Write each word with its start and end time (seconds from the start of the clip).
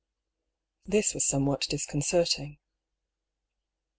This 0.83 1.13
was 1.13 1.27
somewhat 1.27 1.67
disconcerting. 1.69 2.57